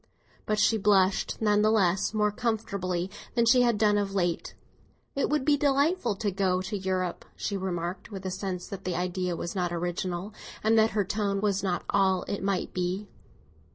But 0.47 0.57
she 0.57 0.79
blushed, 0.79 1.39
none 1.43 1.61
the 1.61 1.69
less, 1.69 2.11
more 2.11 2.31
comfortably 2.31 3.11
than 3.35 3.45
she 3.45 3.61
had 3.61 3.77
done 3.77 3.99
of 3.99 4.15
late. 4.15 4.55
"It 5.13 5.29
would 5.29 5.45
be 5.45 5.57
delightful 5.57 6.15
to 6.15 6.31
go 6.31 6.59
to 6.59 6.75
Europe," 6.75 7.23
she 7.35 7.55
remarked, 7.55 8.09
with 8.09 8.25
a 8.25 8.31
sense 8.31 8.67
that 8.69 8.83
the 8.83 8.95
idea 8.95 9.35
was 9.35 9.53
not 9.53 9.71
original, 9.71 10.33
and 10.63 10.75
that 10.75 10.89
her 10.97 11.05
tone 11.05 11.39
was 11.39 11.61
not 11.61 11.83
all 11.87 12.23
it 12.23 12.41
might 12.41 12.73
be. 12.73 13.09